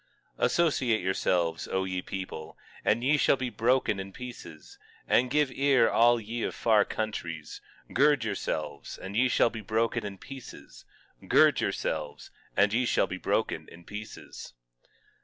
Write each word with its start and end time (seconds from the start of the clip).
18:9 0.39 0.45
Associate 0.45 0.99
yourselves, 1.01 1.67
O 1.67 1.83
ye 1.83 2.01
people, 2.01 2.57
and 2.83 3.03
ye 3.03 3.17
shall 3.17 3.35
be 3.35 3.51
broken 3.51 3.99
in 3.99 4.11
pieces; 4.11 4.79
and 5.07 5.29
give 5.29 5.51
ear 5.51 5.91
all 5.91 6.19
ye 6.19 6.41
of 6.41 6.55
far 6.55 6.83
countries; 6.83 7.61
gird 7.93 8.23
yourselves, 8.23 8.97
and 8.97 9.15
ye 9.15 9.27
shall 9.29 9.51
be 9.51 9.61
broken 9.61 10.03
in 10.03 10.17
pieces; 10.17 10.85
gird 11.27 11.61
yourselves, 11.61 12.31
and 12.57 12.73
ye 12.73 12.83
shall 12.87 13.05
be 13.05 13.17
broken 13.19 13.69
in 13.69 13.83
pieces. 13.83 14.53